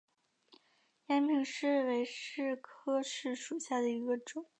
[1.09, 4.47] 延平柿为柿科柿属下的一个种。